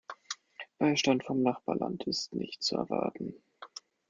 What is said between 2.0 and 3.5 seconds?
ist nicht zu erwarten.